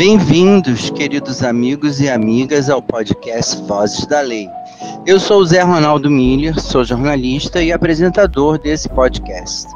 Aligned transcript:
Bem-vindos, 0.00 0.88
queridos 0.88 1.42
amigos 1.42 2.00
e 2.00 2.08
amigas, 2.08 2.70
ao 2.70 2.80
podcast 2.80 3.60
Vozes 3.64 4.06
da 4.06 4.22
Lei. 4.22 4.48
Eu 5.04 5.20
sou 5.20 5.42
o 5.42 5.44
Zé 5.44 5.60
Ronaldo 5.60 6.10
Miller, 6.10 6.58
sou 6.58 6.82
jornalista 6.82 7.62
e 7.62 7.70
apresentador 7.70 8.58
desse 8.58 8.88
podcast. 8.88 9.68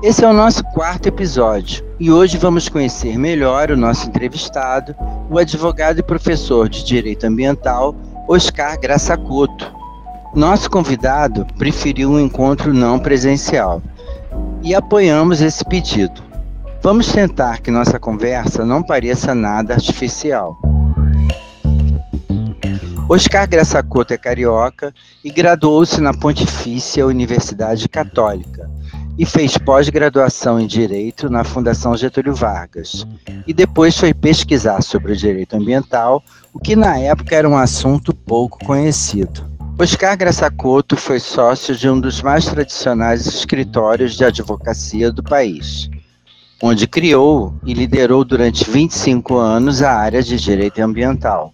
Esse 0.00 0.24
é 0.24 0.28
o 0.28 0.32
nosso 0.32 0.62
quarto 0.66 1.08
episódio 1.08 1.84
e 1.98 2.08
hoje 2.08 2.38
vamos 2.38 2.68
conhecer 2.68 3.18
melhor 3.18 3.72
o 3.72 3.76
nosso 3.76 4.06
entrevistado, 4.06 4.94
o 5.28 5.36
advogado 5.36 5.98
e 5.98 6.04
professor 6.04 6.68
de 6.68 6.84
Direito 6.84 7.24
Ambiental, 7.24 7.96
Oscar 8.28 8.78
Graçacoto. 8.78 9.74
Nosso 10.36 10.70
convidado 10.70 11.44
preferiu 11.58 12.12
um 12.12 12.20
encontro 12.20 12.72
não 12.72 12.96
presencial 12.96 13.82
e 14.62 14.72
apoiamos 14.72 15.40
esse 15.40 15.64
pedido. 15.64 16.30
Vamos 16.82 17.12
tentar 17.12 17.60
que 17.60 17.70
nossa 17.70 17.96
conversa 17.96 18.66
não 18.66 18.82
pareça 18.82 19.36
nada 19.36 19.74
artificial. 19.74 20.58
Oscar 23.08 23.48
Graçacoto 23.48 24.12
é 24.12 24.18
carioca 24.18 24.92
e 25.22 25.30
graduou-se 25.30 26.00
na 26.00 26.12
Pontifícia 26.12 27.06
Universidade 27.06 27.88
Católica 27.88 28.68
e 29.16 29.24
fez 29.24 29.56
pós-graduação 29.56 30.58
em 30.58 30.66
Direito 30.66 31.30
na 31.30 31.44
Fundação 31.44 31.96
Getúlio 31.96 32.34
Vargas. 32.34 33.06
E 33.46 33.54
depois 33.54 33.96
foi 33.96 34.12
pesquisar 34.12 34.82
sobre 34.82 35.12
o 35.12 35.16
direito 35.16 35.54
ambiental, 35.54 36.20
o 36.52 36.58
que 36.58 36.74
na 36.74 36.98
época 36.98 37.36
era 37.36 37.48
um 37.48 37.56
assunto 37.56 38.12
pouco 38.12 38.58
conhecido. 38.64 39.48
Oscar 39.78 40.16
Graçacoto 40.16 40.96
foi 40.96 41.20
sócio 41.20 41.76
de 41.76 41.88
um 41.88 42.00
dos 42.00 42.20
mais 42.20 42.44
tradicionais 42.46 43.24
escritórios 43.24 44.16
de 44.16 44.24
advocacia 44.24 45.12
do 45.12 45.22
país 45.22 45.91
onde 46.62 46.86
criou 46.86 47.52
e 47.66 47.74
liderou 47.74 48.24
durante 48.24 48.70
25 48.70 49.36
anos 49.36 49.82
a 49.82 49.92
área 49.92 50.22
de 50.22 50.36
direito 50.36 50.78
ambiental. 50.78 51.52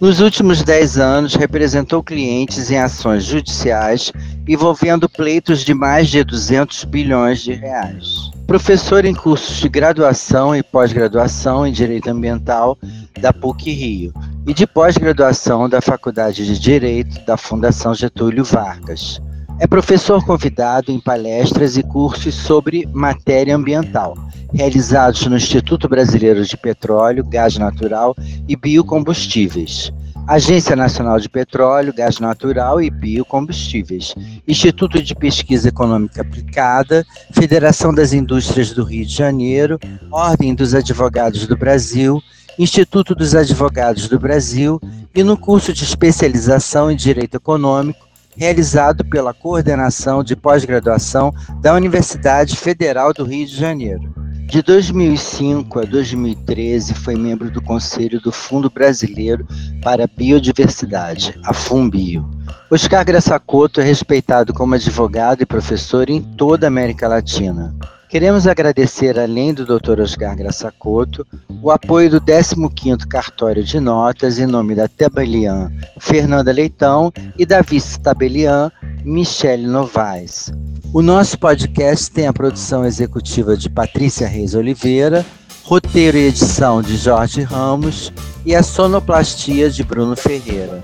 Nos 0.00 0.20
últimos 0.20 0.62
10 0.62 0.96
anos, 0.96 1.34
representou 1.34 2.02
clientes 2.02 2.70
em 2.70 2.78
ações 2.78 3.24
judiciais 3.24 4.12
envolvendo 4.46 5.08
pleitos 5.08 5.64
de 5.64 5.74
mais 5.74 6.08
de 6.08 6.24
200 6.24 6.84
bilhões 6.84 7.40
de 7.40 7.52
reais. 7.52 8.30
Professor 8.46 9.04
em 9.04 9.14
cursos 9.14 9.56
de 9.58 9.68
graduação 9.68 10.56
e 10.56 10.62
pós-graduação 10.62 11.66
em 11.66 11.72
Direito 11.72 12.08
Ambiental 12.08 12.78
da 13.20 13.32
PUC 13.32 13.72
Rio 13.72 14.14
e 14.46 14.54
de 14.54 14.66
pós-graduação 14.66 15.68
da 15.68 15.82
Faculdade 15.82 16.46
de 16.46 16.58
Direito 16.58 17.20
da 17.26 17.36
Fundação 17.36 17.92
Getúlio 17.92 18.44
Vargas. 18.44 19.20
É 19.60 19.66
professor 19.66 20.24
convidado 20.24 20.92
em 20.92 21.00
palestras 21.00 21.76
e 21.76 21.82
cursos 21.82 22.32
sobre 22.32 22.88
matéria 22.92 23.56
ambiental, 23.56 24.16
realizados 24.54 25.26
no 25.26 25.36
Instituto 25.36 25.88
Brasileiro 25.88 26.44
de 26.44 26.56
Petróleo, 26.56 27.24
Gás 27.24 27.58
Natural 27.58 28.14
e 28.46 28.54
Biocombustíveis, 28.54 29.92
Agência 30.28 30.76
Nacional 30.76 31.18
de 31.18 31.28
Petróleo, 31.28 31.92
Gás 31.92 32.20
Natural 32.20 32.80
e 32.80 32.88
Biocombustíveis, 32.88 34.14
Instituto 34.46 35.02
de 35.02 35.12
Pesquisa 35.12 35.70
Econômica 35.70 36.22
Aplicada, 36.22 37.04
Federação 37.32 37.92
das 37.92 38.12
Indústrias 38.12 38.70
do 38.70 38.84
Rio 38.84 39.04
de 39.04 39.12
Janeiro, 39.12 39.76
Ordem 40.12 40.54
dos 40.54 40.72
Advogados 40.72 41.48
do 41.48 41.56
Brasil, 41.56 42.22
Instituto 42.56 43.12
dos 43.12 43.34
Advogados 43.34 44.08
do 44.08 44.20
Brasil 44.20 44.80
e 45.12 45.24
no 45.24 45.36
curso 45.36 45.72
de 45.72 45.82
especialização 45.82 46.90
em 46.92 46.96
Direito 46.96 47.36
Econômico 47.36 48.07
realizado 48.38 49.04
pela 49.04 49.34
Coordenação 49.34 50.22
de 50.22 50.36
Pós-Graduação 50.36 51.34
da 51.60 51.74
Universidade 51.74 52.56
Federal 52.56 53.12
do 53.12 53.24
Rio 53.24 53.44
de 53.44 53.56
Janeiro. 53.56 54.14
De 54.46 54.62
2005 54.62 55.80
a 55.80 55.84
2013, 55.84 56.94
foi 56.94 57.16
membro 57.16 57.50
do 57.50 57.60
Conselho 57.60 58.20
do 58.20 58.32
Fundo 58.32 58.70
Brasileiro 58.70 59.46
para 59.82 60.04
a 60.04 60.06
Biodiversidade, 60.06 61.38
a 61.44 61.52
FUNBio. 61.52 62.26
Oscar 62.70 63.04
Graçacoto 63.04 63.80
é 63.80 63.84
respeitado 63.84 64.54
como 64.54 64.74
advogado 64.74 65.42
e 65.42 65.46
professor 65.46 66.08
em 66.08 66.22
toda 66.22 66.66
a 66.66 66.68
América 66.68 67.08
Latina. 67.08 67.76
Queremos 68.08 68.46
agradecer, 68.46 69.18
além 69.18 69.52
do 69.52 69.66
Dr. 69.66 70.00
Oscar 70.00 70.34
Graçacoto, 70.34 71.26
o 71.62 71.70
apoio 71.70 72.08
do 72.08 72.18
15º 72.18 73.06
Cartório 73.06 73.62
de 73.62 73.78
Notas 73.78 74.38
em 74.38 74.46
nome 74.46 74.74
da 74.74 74.88
Tabelian 74.88 75.70
Fernanda 76.00 76.50
Leitão 76.50 77.12
e 77.36 77.44
da 77.44 77.60
vice-tabelian 77.60 78.72
Michele 79.04 79.66
Novaes. 79.66 80.50
O 80.94 81.02
nosso 81.02 81.38
podcast 81.38 82.10
tem 82.10 82.26
a 82.26 82.32
produção 82.32 82.86
executiva 82.86 83.54
de 83.54 83.68
Patrícia 83.68 84.26
Reis 84.26 84.54
Oliveira, 84.54 85.24
roteiro 85.62 86.16
e 86.16 86.28
edição 86.28 86.80
de 86.80 86.96
Jorge 86.96 87.42
Ramos 87.42 88.10
e 88.46 88.54
a 88.54 88.62
sonoplastia 88.62 89.68
de 89.68 89.84
Bruno 89.84 90.16
Ferreira. 90.16 90.80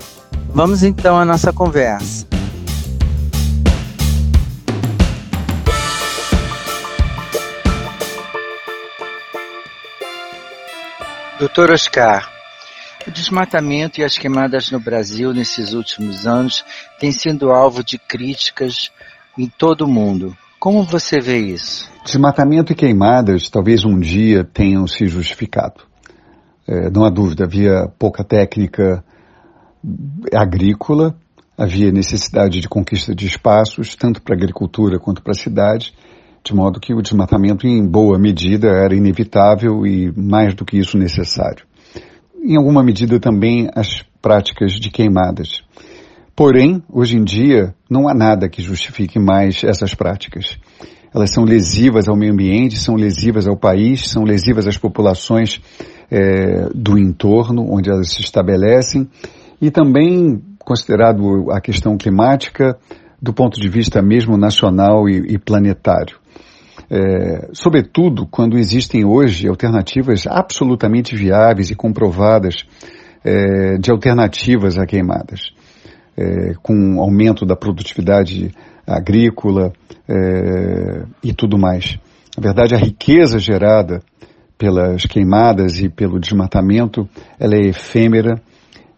Vamos 0.53 0.83
então 0.83 1.17
à 1.17 1.25
nossa 1.25 1.51
conversa. 1.51 2.27
Doutor 11.37 11.69
Oscar, 11.69 12.31
o 13.05 13.11
desmatamento 13.11 13.99
e 13.99 14.05
as 14.05 14.17
queimadas 14.17 14.71
no 14.71 14.79
Brasil 14.79 15.33
nesses 15.33 15.73
últimos 15.73 16.25
anos 16.25 16.63
têm 16.97 17.11
sido 17.11 17.51
alvo 17.51 17.83
de 17.83 17.97
críticas 17.97 18.89
em 19.37 19.49
todo 19.49 19.81
o 19.81 19.87
mundo. 19.87 20.33
Como 20.57 20.81
você 20.83 21.19
vê 21.19 21.37
isso? 21.37 21.91
Desmatamento 22.05 22.71
e 22.71 22.75
queimadas 22.75 23.49
talvez 23.49 23.83
um 23.83 23.99
dia 23.99 24.45
tenham 24.45 24.87
se 24.87 25.07
justificado. 25.07 25.83
É, 26.65 26.89
não 26.89 27.03
há 27.03 27.09
dúvida, 27.09 27.43
havia 27.43 27.89
pouca 27.99 28.23
técnica 28.23 29.03
agrícola, 30.33 31.17
havia 31.57 31.91
necessidade 31.91 32.61
de 32.61 32.69
conquista 32.69 33.13
de 33.13 33.27
espaços, 33.27 33.93
tanto 33.93 34.21
para 34.21 34.35
a 34.35 34.37
agricultura 34.37 34.99
quanto 34.99 35.21
para 35.21 35.33
a 35.33 35.35
cidade, 35.35 35.93
de 36.45 36.53
modo 36.53 36.79
que 36.79 36.93
o 36.93 37.01
desmatamento, 37.01 37.65
em 37.65 37.83
boa 37.83 38.19
medida, 38.19 38.67
era 38.67 38.95
inevitável 38.95 39.85
e, 39.85 40.13
mais 40.15 40.53
do 40.53 40.63
que 40.63 40.77
isso, 40.77 40.95
necessário. 40.95 41.65
Em 42.39 42.55
alguma 42.55 42.83
medida, 42.83 43.19
também 43.19 43.67
as 43.75 44.03
práticas 44.21 44.73
de 44.73 44.91
queimadas. 44.91 45.63
Porém, 46.35 46.83
hoje 46.87 47.17
em 47.17 47.23
dia, 47.23 47.73
não 47.89 48.07
há 48.07 48.13
nada 48.13 48.47
que 48.47 48.61
justifique 48.61 49.17
mais 49.17 49.63
essas 49.63 49.95
práticas. 49.95 50.59
Elas 51.13 51.31
são 51.31 51.45
lesivas 51.45 52.07
ao 52.07 52.15
meio 52.15 52.33
ambiente, 52.33 52.77
são 52.77 52.95
lesivas 52.95 53.47
ao 53.47 53.57
país, 53.57 54.07
são 54.07 54.23
lesivas 54.23 54.67
às 54.67 54.77
populações 54.77 55.59
é, 56.11 56.67
do 56.75 56.99
entorno 56.99 57.65
onde 57.71 57.89
elas 57.89 58.11
se 58.11 58.21
estabelecem 58.21 59.09
e 59.59 59.71
também, 59.71 60.43
considerado 60.59 61.49
a 61.51 61.59
questão 61.59 61.97
climática, 61.97 62.77
do 63.21 63.33
ponto 63.33 63.59
de 63.59 63.67
vista 63.69 64.01
mesmo 64.01 64.37
nacional 64.37 65.07
e, 65.09 65.33
e 65.33 65.37
planetário. 65.37 66.17
É, 66.89 67.49
sobretudo 67.53 68.27
quando 68.27 68.57
existem 68.57 69.03
hoje 69.03 69.47
alternativas 69.47 70.27
absolutamente 70.27 71.15
viáveis 71.15 71.71
e 71.71 71.75
comprovadas 71.75 72.63
é, 73.23 73.77
de 73.77 73.89
alternativas 73.89 74.77
a 74.77 74.85
queimadas, 74.85 75.51
é, 76.15 76.53
com 76.61 76.99
aumento 76.99 77.45
da 77.45 77.55
produtividade 77.55 78.51
agrícola 78.85 79.73
é, 80.07 81.05
e 81.23 81.33
tudo 81.33 81.57
mais. 81.57 81.97
Na 82.37 82.43
verdade, 82.43 82.75
a 82.75 82.77
riqueza 82.77 83.39
gerada 83.39 84.01
pelas 84.57 85.05
queimadas 85.05 85.81
e 85.81 85.89
pelo 85.89 86.19
desmatamento, 86.19 87.09
ela 87.39 87.55
é 87.55 87.67
efêmera, 87.67 88.39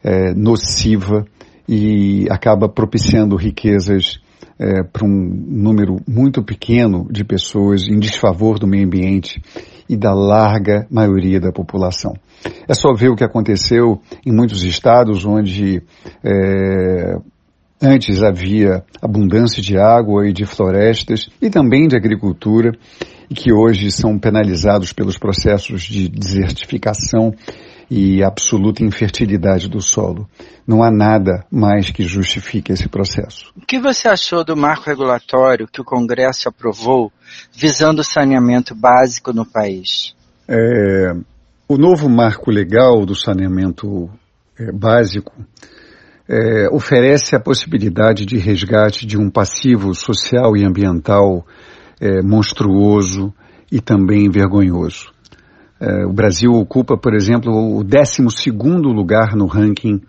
é, 0.04 0.34
nociva 0.34 1.26
e 1.68 2.28
acaba 2.30 2.70
propiciando 2.70 3.36
riquezas 3.36 4.20
é, 4.60 4.84
para 4.84 5.06
um 5.06 5.10
número 5.10 5.98
muito 6.08 6.44
pequeno 6.44 7.08
de 7.12 7.24
pessoas 7.24 7.88
em 7.88 8.00
desfavor 8.00 8.58
do 8.58 8.68
meio 8.68 8.86
ambiente 8.86 9.42
e 9.90 9.96
da 9.96 10.14
larga 10.14 10.88
maioria 10.90 11.40
da 11.40 11.52
população. 11.52 12.14
É 12.68 12.74
só 12.74 12.94
ver 12.94 13.10
o 13.10 13.16
que 13.16 13.24
aconteceu 13.24 14.02
em 14.26 14.32
muitos 14.32 14.64
estados 14.64 15.26
onde 15.26 15.82
é, 16.24 17.18
antes 17.82 18.24
havia 18.24 18.84
abundância 19.02 19.62
de 19.62 19.78
água 19.78 20.28
e 20.28 20.34
de 20.34 20.46
florestas 20.46 21.30
e 21.42 21.50
também 21.50 21.88
de 21.88 21.96
agricultura 21.96 22.72
que 23.30 23.52
hoje 23.52 23.92
são 23.92 24.18
penalizados 24.18 24.94
pelos 24.94 25.18
processos 25.18 25.84
de 25.84 26.08
desertificação 26.08 27.34
e 27.90 28.22
absoluta 28.24 28.84
infertilidade 28.84 29.70
do 29.70 29.82
solo. 29.82 30.30
Não 30.68 30.84
há 30.84 30.92
nada 30.92 31.46
mais 31.50 31.90
que 31.90 32.04
justifique 32.04 32.72
esse 32.72 32.90
processo. 32.90 33.52
O 33.56 33.66
que 33.66 33.80
você 33.80 34.10
achou 34.10 34.44
do 34.44 34.56
marco 34.58 34.86
regulatório 34.86 35.68
que 35.68 35.80
o 35.82 35.86
Congresso 35.86 36.50
aprovou 36.50 37.12
visando 37.54 38.02
o 38.02 38.04
saneamento 38.04 38.76
básico 38.76 39.32
no 39.32 39.46
país? 39.46 40.14
É, 40.48 41.14
o 41.68 41.78
novo 41.78 42.10
marco 42.10 42.52
legal 42.52 43.06
do 43.06 43.16
saneamento 43.16 44.10
é, 44.60 44.72
básico 44.72 45.34
é, 46.28 46.68
oferece 46.70 47.36
a 47.36 47.40
possibilidade 47.40 48.26
de 48.26 48.38
resgate 48.38 49.06
de 49.06 49.18
um 49.18 49.30
passivo 49.30 49.96
social 49.96 50.58
e 50.58 50.66
ambiental 50.66 51.46
é, 52.02 52.22
monstruoso 52.22 53.34
e 53.72 53.80
também 53.80 54.30
vergonhoso 54.30 55.17
o 56.06 56.14
Brasil 56.14 56.52
ocupa, 56.52 56.98
por 56.98 57.14
exemplo, 57.14 57.52
o 57.78 57.84
12 57.84 58.52
lugar 58.94 59.36
no 59.36 59.46
ranking 59.46 60.02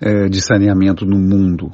é, 0.00 0.28
de 0.28 0.40
saneamento 0.40 1.06
no 1.06 1.18
mundo. 1.18 1.72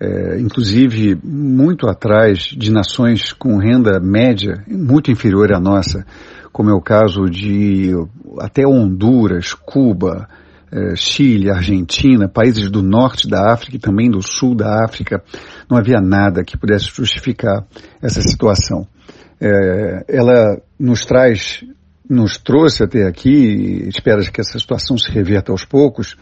É, 0.00 0.38
inclusive 0.38 1.18
muito 1.24 1.88
atrás 1.88 2.38
de 2.38 2.70
nações 2.70 3.32
com 3.32 3.56
renda 3.56 3.98
média 3.98 4.62
muito 4.68 5.10
inferior 5.10 5.52
à 5.52 5.58
nossa, 5.58 6.06
como 6.52 6.70
é 6.70 6.72
o 6.72 6.80
caso 6.80 7.24
de 7.24 7.92
até 8.38 8.64
Honduras, 8.64 9.54
Cuba, 9.54 10.28
é, 10.70 10.94
Chile, 10.94 11.50
Argentina, 11.50 12.28
países 12.28 12.70
do 12.70 12.82
norte 12.82 13.28
da 13.28 13.52
África 13.52 13.76
e 13.76 13.80
também 13.80 14.10
do 14.10 14.22
sul 14.22 14.54
da 14.54 14.84
África, 14.84 15.22
não 15.68 15.76
havia 15.76 16.00
nada 16.00 16.44
que 16.44 16.56
pudesse 16.56 16.86
justificar 16.94 17.66
essa 18.00 18.20
situação. 18.20 18.86
É, 19.40 20.04
ela 20.08 20.60
nos 20.78 21.04
traz, 21.04 21.64
nos 22.08 22.38
trouxe 22.38 22.84
até 22.84 23.06
aqui, 23.06 23.86
espera 23.88 24.22
que 24.22 24.40
essa 24.40 24.58
situação 24.58 24.96
se 24.96 25.10
reverta 25.10 25.52
aos 25.52 25.64
poucos, 25.64 26.16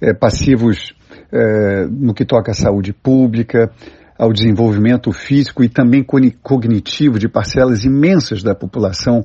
é, 0.00 0.12
passivos 0.12 0.94
é, 1.32 1.86
no 1.86 2.12
que 2.12 2.24
toca 2.24 2.52
à 2.52 2.54
saúde 2.54 2.92
pública, 2.92 3.70
ao 4.18 4.32
desenvolvimento 4.32 5.10
físico 5.12 5.64
e 5.64 5.68
também 5.68 6.04
cognitivo 6.42 7.18
de 7.18 7.28
parcelas 7.28 7.84
imensas 7.84 8.42
da 8.42 8.54
população 8.54 9.24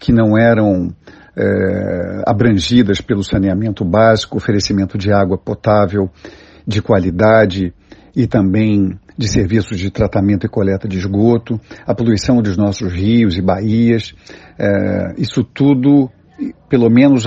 que 0.00 0.12
não 0.12 0.36
eram 0.36 0.92
é, 1.36 2.22
abrangidas 2.26 3.00
pelo 3.00 3.22
saneamento 3.22 3.84
básico, 3.84 4.36
oferecimento 4.36 4.98
de 4.98 5.12
água 5.12 5.38
potável, 5.38 6.10
de 6.66 6.82
qualidade 6.82 7.72
e 8.16 8.26
também 8.26 8.98
de 9.16 9.28
serviços 9.28 9.78
de 9.78 9.90
tratamento 9.90 10.46
e 10.46 10.48
coleta 10.48 10.88
de 10.88 10.98
esgoto, 10.98 11.60
a 11.86 11.94
poluição 11.94 12.42
dos 12.42 12.56
nossos 12.56 12.92
rios 12.92 13.36
e 13.36 13.42
baías, 13.42 14.14
é, 14.58 15.14
isso 15.18 15.44
tudo, 15.44 16.10
pelo 16.68 16.90
menos 16.90 17.24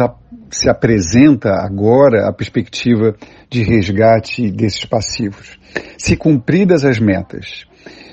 se 0.50 0.70
apresenta 0.70 1.52
agora 1.52 2.28
a 2.28 2.34
perspectiva 2.34 3.16
de 3.50 3.64
resgate 3.64 4.52
desses 4.52 4.86
passivos. 4.86 5.58
Se 5.98 6.16
cumpridas 6.16 6.84
as 6.86 7.00
metas 7.00 7.66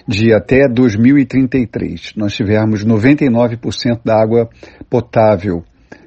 de 0.07 0.33
até 0.33 0.69
2033, 0.69 2.13
nós 2.17 2.35
tivermos 2.35 2.85
99% 2.85 4.01
da 4.05 4.21
água 4.21 4.49
potável 4.91 5.65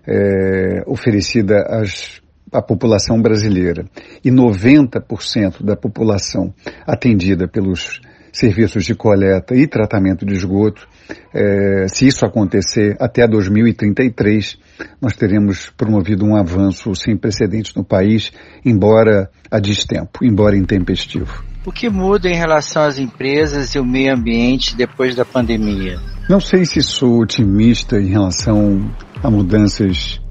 é, 0.07 0.83
oferecida 0.85 1.63
às, 1.67 2.21
à 2.51 2.61
população 2.61 3.21
brasileira 3.21 3.85
e 4.23 4.31
90% 4.31 5.63
da 5.63 5.75
população 5.75 6.53
atendida 6.85 7.47
pelos 7.47 7.99
serviços 8.31 8.85
de 8.85 8.93
coleta 8.93 9.55
e 9.55 9.67
tratamento 9.67 10.25
de 10.25 10.33
esgoto, 10.33 10.87
é, 11.33 11.87
se 11.87 12.07
isso 12.07 12.25
acontecer 12.25 12.95
até 12.99 13.27
2033, 13.27 14.57
nós 15.01 15.15
teremos 15.15 15.71
promovido 15.71 16.25
um 16.25 16.35
avanço 16.35 16.93
sem 16.93 17.17
precedentes 17.17 17.73
no 17.73 17.83
país, 17.83 18.31
embora 18.63 19.29
a 19.49 19.59
destempo, 19.59 20.23
embora 20.23 20.55
intempestivo. 20.55 21.43
O 21.65 21.71
que 21.71 21.89
muda 21.89 22.29
em 22.29 22.35
relação 22.35 22.83
às 22.83 22.97
empresas 22.97 23.75
e 23.75 23.79
o 23.79 23.85
meio 23.85 24.13
ambiente 24.13 24.75
depois 24.75 25.15
da 25.15 25.25
pandemia? 25.25 25.99
Não 26.29 26.39
sei 26.39 26.65
se 26.65 26.81
sou 26.81 27.21
otimista 27.21 27.97
em 27.97 28.07
relação 28.07 28.89
a 29.21 29.29
mudanças 29.29 30.21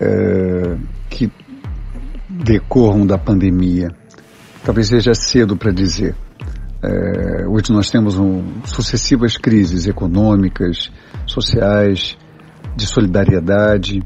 é, 0.00 0.76
que 1.08 1.30
decorram 2.32 3.06
da 3.06 3.18
pandemia. 3.18 3.90
Talvez 4.64 4.88
seja 4.88 5.14
cedo 5.14 5.56
para 5.56 5.72
dizer. 5.72 6.14
É, 6.82 7.46
hoje 7.46 7.72
nós 7.72 7.90
temos 7.90 8.18
um, 8.18 8.62
sucessivas 8.64 9.36
crises 9.36 9.86
econômicas, 9.86 10.90
sociais, 11.26 12.16
de 12.76 12.86
solidariedade. 12.86 14.02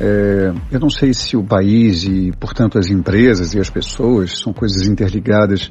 É, 0.00 0.52
eu 0.70 0.80
não 0.80 0.90
sei 0.90 1.12
se 1.12 1.36
o 1.36 1.44
país 1.44 2.04
e, 2.04 2.32
portanto, 2.38 2.78
as 2.78 2.88
empresas 2.88 3.54
e 3.54 3.60
as 3.60 3.68
pessoas, 3.68 4.38
são 4.38 4.52
coisas 4.52 4.86
interligadas, 4.86 5.70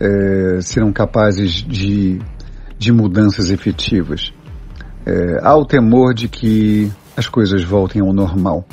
é, 0.00 0.60
serão 0.60 0.92
capazes 0.92 1.52
de, 1.52 2.20
de 2.78 2.92
mudanças 2.92 3.50
efetivas. 3.50 4.32
É, 5.06 5.38
há 5.42 5.56
o 5.56 5.64
temor 5.64 6.12
de 6.12 6.28
que 6.28 6.90
as 7.16 7.26
coisas 7.26 7.64
voltem 7.64 8.02
ao 8.02 8.12
normal 8.12 8.66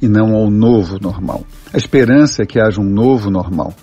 e 0.00 0.08
não 0.08 0.34
ao 0.34 0.50
novo 0.50 0.98
normal. 1.00 1.44
A 1.72 1.76
esperança 1.76 2.42
é 2.42 2.46
que 2.46 2.60
haja 2.60 2.80
um 2.80 2.88
novo 2.88 3.30
normal 3.30 3.74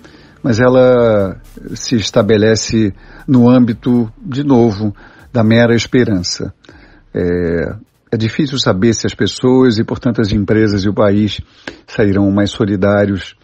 mas 0.48 0.62
ela 0.62 1.42
se 1.75 1.98
estabelece 1.98 2.94
no 3.28 3.50
âmbito, 3.50 4.10
de 4.18 4.46
novo, 4.46 4.96
da 5.34 5.44
mera 5.44 5.75
esperança. 5.75 6.54
É, 7.14 7.75
é 8.14 8.18
difícil 8.18 8.58
saber 8.58 8.94
se 8.94 9.06
as 9.06 9.14
pessoas 9.14 9.78
e, 9.78 9.84
portanto, 9.84 10.22
as 10.22 10.31
empresas 10.31 10.86
e 10.86 10.90
o 10.90 10.94
país 10.94 11.42
sairão 11.86 12.31
mais 12.31 12.52
solidários, 12.52 13.36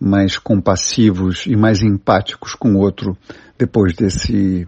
mais 0.00 0.36
compassivos 0.36 1.44
e 1.46 1.54
mais 1.54 1.80
empáticos 1.80 2.56
com 2.56 2.72
o 2.72 2.78
outro 2.78 3.16
depois 3.56 3.94
desse, 3.94 4.66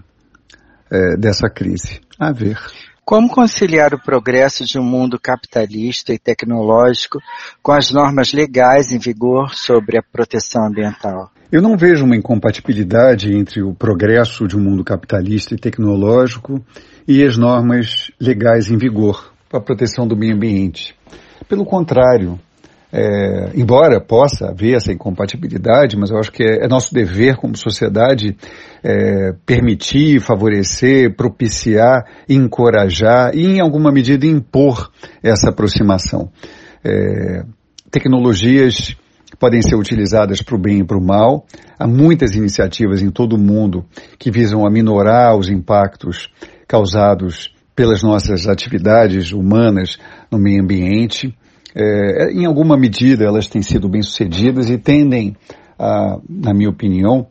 é, 0.91 1.17
dessa 1.17 1.49
crise. 1.49 2.01
A 2.19 2.31
ver. 2.31 2.59
Como 3.11 3.29
conciliar 3.29 3.93
o 3.93 3.99
progresso 3.99 4.65
de 4.65 4.79
um 4.79 4.85
mundo 4.85 5.19
capitalista 5.19 6.12
e 6.15 6.19
tecnológico 6.19 7.19
com 7.61 7.73
as 7.73 7.91
normas 7.91 8.33
legais 8.33 8.93
em 8.93 9.01
vigor 9.01 9.53
sobre 9.53 9.99
a 9.99 10.03
proteção 10.12 10.69
ambiental? 10.69 11.29
Eu 11.51 11.61
não 11.61 11.77
vejo 11.77 12.05
uma 12.05 12.15
incompatibilidade 12.15 13.37
entre 13.37 13.65
o 13.65 13.75
progresso 13.75 14.47
de 14.47 14.57
um 14.57 14.61
mundo 14.61 14.85
capitalista 14.85 15.57
e 15.57 15.59
tecnológico 15.59 16.65
e 17.09 17.25
as 17.25 17.37
normas 17.37 18.12
legais 18.21 18.71
em 18.71 18.79
vigor 18.79 19.35
para 19.49 19.59
a 19.59 19.65
proteção 19.65 20.06
do 20.06 20.17
meio 20.17 20.37
ambiente. 20.37 20.95
Pelo 21.49 21.65
contrário, 21.65 22.39
é, 22.93 23.51
embora 23.55 24.01
possa 24.01 24.49
haver 24.49 24.77
essa 24.77 24.93
incompatibilidade, 24.93 25.97
mas 25.97 26.11
eu 26.11 26.19
acho 26.19 26.33
que 26.33 26.43
é, 26.43 26.65
é 26.65 26.69
nosso 26.69 26.93
dever 26.93 27.37
como 27.37 27.57
sociedade 27.57 28.37
é, 28.83 29.33
permitir, 29.47 30.21
favorecer, 30.21 31.15
propiciar, 31.15 32.05
encorajar 32.29 33.35
e, 33.35 33.47
em 33.47 33.61
alguma 33.61 33.93
medida, 33.93 34.27
impor 34.27 34.91
essa 35.23 35.51
aproximação. 35.51 36.31
É, 36.85 37.45
tecnologias 37.91 38.97
podem 39.39 39.63
ser 39.63 39.77
utilizadas 39.77 40.43
para 40.43 40.57
o 40.57 40.59
bem 40.59 40.81
e 40.81 40.85
para 40.85 40.99
o 40.99 41.05
mal. 41.05 41.47
Há 41.79 41.87
muitas 41.87 42.35
iniciativas 42.35 43.03
em 43.03 43.11
todo 43.11 43.35
o 43.35 43.39
mundo 43.39 43.85
que 44.19 44.31
visam 44.31 44.67
aminorar 44.67 45.37
os 45.37 45.49
impactos 45.49 46.29
causados 46.67 47.55
pelas 47.75 48.03
nossas 48.03 48.47
atividades 48.47 49.33
humanas 49.33 49.97
no 50.31 50.39
meio 50.39 50.63
ambiente. 50.63 51.35
É, 51.74 52.32
em 52.32 52.46
alguma 52.46 52.77
medida 52.77 53.24
elas 53.24 53.46
têm 53.48 53.62
sido 53.62 53.89
bem 53.89 54.03
sucedidas 54.03 54.70
e 54.70 54.79
tendem, 54.79 55.36
a, 55.79 56.19
na 56.29 56.53
minha 56.53 56.70
opinião, 56.70 57.27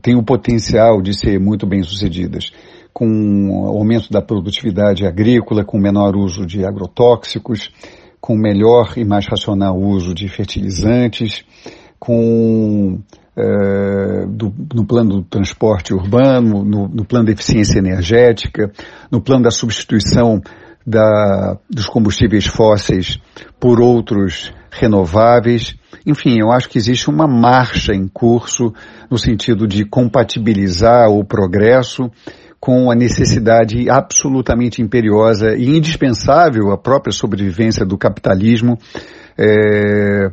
têm 0.00 0.16
o 0.16 0.22
potencial 0.22 1.02
de 1.02 1.12
ser 1.12 1.38
muito 1.38 1.66
bem 1.66 1.82
sucedidas 1.82 2.50
com 2.96 3.50
o 3.50 3.66
aumento 3.66 4.10
da 4.10 4.22
produtividade 4.22 5.06
agrícola, 5.06 5.62
com 5.62 5.78
menor 5.78 6.16
uso 6.16 6.46
de 6.46 6.64
agrotóxicos, 6.64 7.70
com 8.18 8.34
melhor 8.34 8.94
e 8.96 9.04
mais 9.04 9.26
racional 9.26 9.78
uso 9.78 10.14
de 10.14 10.26
fertilizantes, 10.28 11.44
com 11.98 12.98
é, 13.36 14.24
do, 14.26 14.50
no 14.74 14.86
plano 14.86 15.16
do 15.16 15.22
transporte 15.24 15.92
urbano, 15.92 16.64
no, 16.64 16.88
no, 16.88 17.04
plano 17.04 17.26
da 17.26 17.32
eficiência 17.32 17.78
energética, 17.78 18.72
no 19.10 19.20
plano 19.20 19.44
da 19.44 19.50
substituição 19.50 20.40
da, 20.86 21.58
dos 21.68 21.86
combustíveis 21.86 22.46
fósseis 22.46 23.18
por 23.58 23.80
outros 23.80 24.54
renováveis. 24.70 25.74
Enfim, 26.06 26.38
eu 26.38 26.52
acho 26.52 26.68
que 26.68 26.78
existe 26.78 27.10
uma 27.10 27.26
marcha 27.26 27.92
em 27.92 28.06
curso 28.06 28.72
no 29.10 29.18
sentido 29.18 29.66
de 29.66 29.84
compatibilizar 29.84 31.08
o 31.10 31.24
progresso 31.24 32.10
com 32.60 32.90
a 32.90 32.94
necessidade 32.94 33.88
absolutamente 33.90 34.80
imperiosa 34.80 35.54
e 35.56 35.76
indispensável 35.76 36.70
à 36.72 36.78
própria 36.78 37.12
sobrevivência 37.12 37.84
do 37.84 37.98
capitalismo, 37.98 38.78
é, 39.38 40.30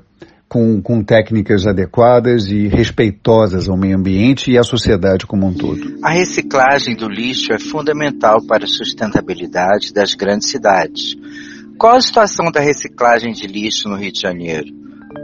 com, 0.54 0.80
com 0.80 1.04
técnicas 1.04 1.66
adequadas 1.66 2.46
e 2.46 2.68
respeitosas 2.68 3.68
ao 3.68 3.76
meio 3.76 3.98
ambiente 3.98 4.52
e 4.52 4.58
à 4.60 4.62
sociedade 4.62 5.26
como 5.26 5.48
um 5.48 5.54
todo. 5.54 5.98
A 6.04 6.12
reciclagem 6.12 6.96
do 6.96 7.10
lixo 7.10 7.52
é 7.52 7.58
fundamental 7.58 8.38
para 8.46 8.66
a 8.66 8.68
sustentabilidade 8.68 9.92
das 9.92 10.14
grandes 10.14 10.50
cidades. 10.50 11.16
Qual 11.76 11.96
a 11.96 12.02
situação 12.02 12.52
da 12.52 12.60
reciclagem 12.60 13.34
de 13.34 13.48
lixo 13.48 13.90
no 13.90 13.96
Rio 13.96 14.12
de 14.12 14.22
Janeiro? 14.22 14.68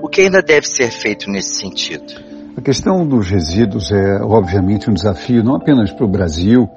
O 0.01 0.09
que 0.09 0.21
ainda 0.21 0.41
deve 0.41 0.65
ser 0.65 0.89
feito 0.89 1.29
nesse 1.29 1.59
sentido? 1.59 2.12
A 2.57 2.62
questão 2.62 3.07
dos 3.07 3.29
resíduos 3.29 3.91
é, 3.91 4.24
obviamente, 4.24 4.89
um 4.89 4.93
desafio 4.95 5.43
não 5.43 5.57
apenas 5.57 5.93
para 5.93 6.05
o 6.05 6.09
Brasil, 6.09 6.67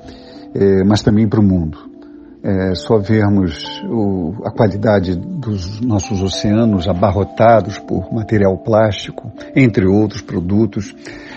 é, 0.54 0.84
mas 0.84 1.00
também 1.00 1.26
para 1.26 1.40
o 1.40 1.42
mundo. 1.42 1.91
É 2.44 2.74
só 2.74 2.98
vermos 2.98 3.62
o, 3.88 4.34
a 4.44 4.50
qualidade 4.50 5.14
dos 5.14 5.80
nossos 5.80 6.20
oceanos 6.20 6.88
abarrotados 6.88 7.78
por 7.78 8.12
material 8.12 8.58
plástico, 8.58 9.30
entre 9.54 9.86
outros 9.86 10.22
produtos. 10.22 10.92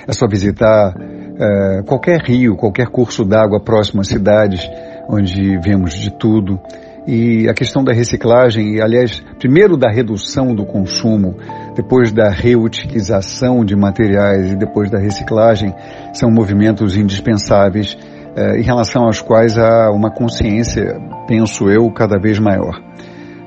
É 0.07 0.12
só 0.12 0.27
visitar 0.27 0.95
é, 0.97 1.83
qualquer 1.83 2.21
rio, 2.21 2.55
qualquer 2.55 2.88
curso 2.88 3.24
d'água 3.24 3.59
próximo 3.63 4.01
às 4.01 4.07
cidades, 4.07 4.67
onde 5.07 5.59
vemos 5.59 5.93
de 5.93 6.09
tudo. 6.09 6.59
E 7.05 7.47
a 7.47 7.53
questão 7.53 7.83
da 7.83 7.93
reciclagem, 7.93 8.77
e, 8.77 8.81
aliás, 8.81 9.24
primeiro 9.38 9.77
da 9.77 9.91
redução 9.91 10.55
do 10.55 10.65
consumo, 10.65 11.35
depois 11.75 12.12
da 12.12 12.31
reutilização 12.31 13.63
de 13.63 13.75
materiais 13.75 14.53
e 14.53 14.55
depois 14.55 14.89
da 14.89 14.97
reciclagem, 14.97 15.71
são 16.13 16.31
movimentos 16.31 16.97
indispensáveis 16.97 17.95
eh, 18.36 18.60
em 18.60 18.63
relação 18.63 19.06
aos 19.06 19.22
quais 19.22 19.58
há 19.58 19.89
uma 19.92 20.12
consciência, 20.12 21.00
penso 21.27 21.70
eu, 21.70 21.89
cada 21.92 22.20
vez 22.20 22.38
maior. 22.38 22.82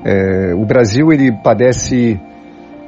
Eh, 0.03 0.53
o 0.55 0.65
Brasil 0.65 1.11
ele 1.11 1.31
padece 1.43 2.19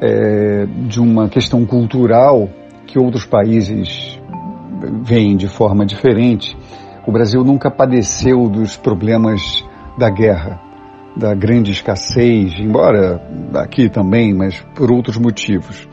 eh, 0.01 0.65
de 0.87 0.99
uma 0.99 1.29
questão 1.29 1.65
cultural 1.65 2.49
que 2.87 2.97
outros 2.97 3.25
países 3.25 4.19
veem 5.03 5.37
de 5.37 5.47
forma 5.47 5.85
diferente. 5.85 6.57
O 7.05 7.11
Brasil 7.11 7.43
nunca 7.43 7.69
padeceu 7.69 8.49
dos 8.49 8.75
problemas 8.75 9.63
da 9.97 10.09
guerra, 10.09 10.59
da 11.15 11.35
grande 11.35 11.71
escassez, 11.71 12.53
embora 12.59 13.21
aqui 13.53 13.89
também, 13.89 14.33
mas 14.33 14.59
por 14.75 14.91
outros 14.91 15.17
motivos. 15.17 15.87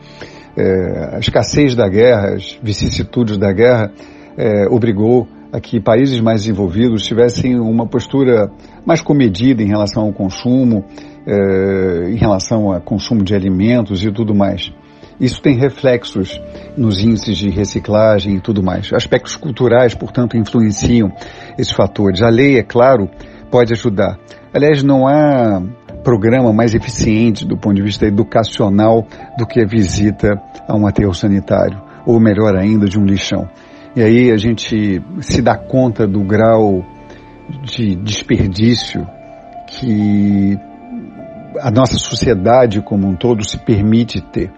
É, 0.57 1.15
a 1.15 1.19
escassez 1.19 1.75
da 1.75 1.87
guerra, 1.87 2.35
as 2.35 2.59
vicissitudes 2.63 3.37
da 3.37 3.51
guerra, 3.53 3.91
é, 4.37 4.67
obrigou 4.67 5.27
a 5.51 5.59
que 5.59 5.79
países 5.79 6.19
mais 6.19 6.41
desenvolvidos 6.41 7.03
tivessem 7.03 7.59
uma 7.59 7.87
postura 7.87 8.51
mais 8.85 9.01
comedida 9.01 9.63
em 9.63 9.67
relação 9.67 10.03
ao 10.03 10.13
consumo, 10.13 10.85
é, 11.25 12.11
em 12.11 12.15
relação 12.15 12.71
ao 12.71 12.81
consumo 12.81 13.23
de 13.23 13.33
alimentos 13.33 14.03
e 14.03 14.11
tudo 14.11 14.35
mais. 14.35 14.71
Isso 15.19 15.41
tem 15.41 15.57
reflexos 15.57 16.39
nos 16.77 17.03
índices 17.03 17.37
de 17.37 17.49
reciclagem 17.49 18.35
e 18.35 18.39
tudo 18.39 18.63
mais. 18.63 18.93
Aspectos 18.93 19.35
culturais, 19.35 19.93
portanto, 19.93 20.37
influenciam 20.37 21.11
esses 21.57 21.73
fatores. 21.73 22.21
A 22.21 22.29
lei, 22.29 22.57
é 22.57 22.63
claro, 22.63 23.09
pode 23.51 23.73
ajudar. 23.73 24.17
Aliás, 24.53 24.81
não 24.81 25.07
há 25.07 25.61
programa 26.03 26.53
mais 26.53 26.73
eficiente 26.73 27.45
do 27.45 27.57
ponto 27.57 27.75
de 27.75 27.81
vista 27.81 28.05
educacional 28.05 29.05
do 29.37 29.45
que 29.45 29.59
a 29.59 29.65
visita 29.65 30.41
a 30.65 30.75
um 30.75 30.87
aterro 30.87 31.13
sanitário, 31.13 31.81
ou 32.05 32.17
melhor 32.17 32.55
ainda, 32.55 32.85
de 32.85 32.97
um 32.97 33.03
lixão. 33.03 33.49
E 33.95 34.03
aí 34.03 34.31
a 34.31 34.37
gente 34.37 35.01
se 35.21 35.41
dá 35.41 35.57
conta 35.57 36.07
do 36.07 36.23
grau 36.23 36.85
de 37.63 37.95
desperdício 37.95 39.05
que 39.67 40.57
a 41.59 41.71
nossa 41.71 41.97
sociedade 41.97 42.81
como 42.81 43.07
um 43.07 43.15
todo 43.15 43.43
se 43.43 43.57
permite 43.57 44.21
ter. 44.21 44.51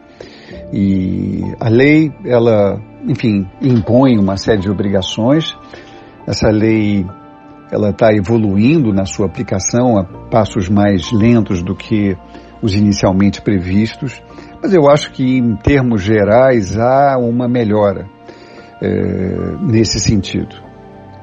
E 0.73 1.41
a 1.59 1.69
lei, 1.69 2.11
ela, 2.25 2.79
enfim, 3.07 3.47
impõe 3.61 4.17
uma 4.17 4.37
série 4.37 4.59
de 4.59 4.69
obrigações. 4.69 5.55
Essa 6.27 6.49
lei 6.49 7.05
ela 7.71 7.91
está 7.91 8.13
evoluindo 8.13 8.93
na 8.93 9.05
sua 9.05 9.27
aplicação 9.27 9.97
a 9.97 10.03
passos 10.29 10.67
mais 10.67 11.09
lentos 11.11 11.63
do 11.63 11.73
que 11.73 12.17
os 12.61 12.75
inicialmente 12.75 13.41
previstos, 13.41 14.21
mas 14.61 14.73
eu 14.73 14.87
acho 14.87 15.11
que 15.13 15.37
em 15.37 15.55
termos 15.55 16.03
gerais 16.03 16.77
há 16.77 17.17
uma 17.17 17.47
melhora 17.47 18.07
é, 18.81 18.87
nesse 19.61 19.99
sentido. 19.99 20.55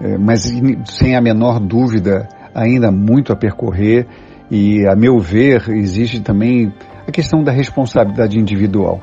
É, 0.01 0.17
mas 0.17 0.51
sem 0.85 1.17
a 1.17 1.21
menor 1.21 1.59
dúvida 1.59 2.29
ainda 2.55 2.91
muito 2.91 3.33
a 3.33 3.37
percorrer 3.37 4.07
e, 4.51 4.87
a 4.87 4.95
meu 4.95 5.19
ver, 5.19 5.69
existe 5.71 6.21
também 6.21 6.73
a 7.07 7.11
questão 7.11 7.43
da 7.43 7.53
responsabilidade 7.53 8.39
individual. 8.39 9.01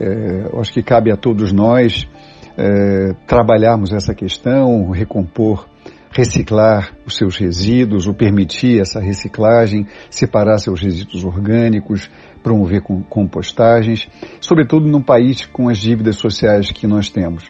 É, 0.00 0.50
acho 0.58 0.72
que 0.72 0.82
cabe 0.82 1.12
a 1.12 1.16
todos 1.16 1.52
nós 1.52 2.08
é, 2.56 3.14
trabalharmos 3.26 3.92
essa 3.92 4.14
questão, 4.14 4.90
recompor 4.90 5.68
reciclar 6.10 6.92
os 7.06 7.16
seus 7.16 7.36
resíduos, 7.36 8.08
ou 8.08 8.14
permitir 8.14 8.80
essa 8.80 9.00
reciclagem, 9.00 9.86
separar 10.10 10.58
seus 10.58 10.80
resíduos 10.80 11.24
orgânicos, 11.24 12.10
promover 12.42 12.82
compostagens, 13.08 14.08
sobretudo 14.40 14.88
num 14.88 15.02
país 15.02 15.46
com 15.46 15.68
as 15.68 15.78
dívidas 15.78 16.16
sociais 16.16 16.72
que 16.72 16.86
nós 16.86 17.10
temos. 17.10 17.44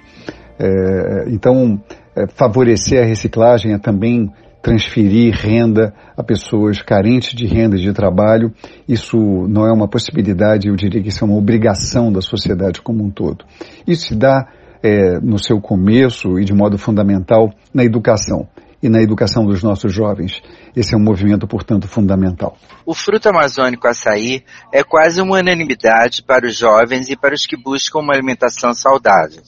É, 0.60 1.30
então, 1.30 1.82
é, 2.14 2.26
favorecer 2.26 3.02
a 3.02 3.06
reciclagem 3.06 3.72
é 3.72 3.78
também 3.78 4.30
transferir 4.62 5.34
renda 5.34 5.94
a 6.14 6.22
pessoas 6.22 6.82
carentes 6.82 7.34
de 7.34 7.46
renda 7.46 7.78
de 7.78 7.90
trabalho. 7.94 8.52
Isso 8.86 9.16
não 9.48 9.66
é 9.66 9.72
uma 9.72 9.88
possibilidade, 9.88 10.68
eu 10.68 10.76
diria 10.76 11.02
que 11.02 11.08
isso 11.08 11.24
é 11.24 11.26
uma 11.26 11.38
obrigação 11.38 12.12
da 12.12 12.20
sociedade 12.20 12.82
como 12.82 13.02
um 13.02 13.10
todo. 13.10 13.44
Isso 13.86 14.08
se 14.08 14.14
dá 14.14 14.46
é, 14.82 15.18
no 15.20 15.38
seu 15.38 15.60
começo 15.62 16.38
e 16.38 16.44
de 16.44 16.52
modo 16.52 16.76
fundamental 16.76 17.50
na 17.72 17.82
educação 17.82 18.46
e 18.82 18.88
na 18.88 19.00
educação 19.00 19.44
dos 19.44 19.62
nossos 19.62 19.92
jovens. 19.92 20.42
Esse 20.74 20.94
é 20.94 20.96
um 20.96 21.02
movimento, 21.02 21.46
portanto, 21.46 21.86
fundamental. 21.86 22.56
O 22.84 22.94
fruto 22.94 23.28
amazônico 23.28 23.86
açaí 23.86 24.42
é 24.72 24.82
quase 24.82 25.20
uma 25.20 25.38
unanimidade 25.38 26.22
para 26.22 26.46
os 26.46 26.56
jovens 26.56 27.08
e 27.10 27.16
para 27.16 27.34
os 27.34 27.46
que 27.46 27.56
buscam 27.56 28.00
uma 28.00 28.14
alimentação 28.14 28.72
saudável. 28.72 29.42